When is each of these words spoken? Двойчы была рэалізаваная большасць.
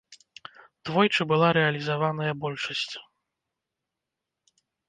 Двойчы 0.89 1.23
была 1.33 1.49
рэалізаваная 1.59 2.33
большасць. 2.47 2.93